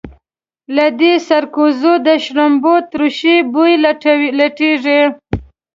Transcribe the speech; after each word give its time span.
له 0.75 0.85
دې 0.99 1.13
سرکوزو 1.27 1.93
د 2.07 2.07
شړومبو 2.23 2.73
تروش 2.91 3.19
بوی 3.53 3.73
لټېږي. 4.39 4.99